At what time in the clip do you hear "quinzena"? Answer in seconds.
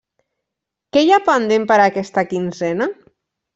2.35-2.91